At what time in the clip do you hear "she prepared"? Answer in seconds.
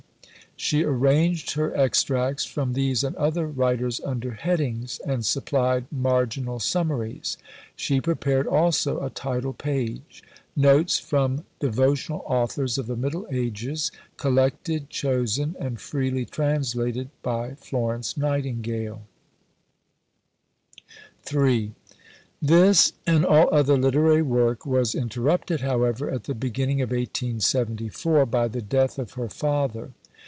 7.75-8.45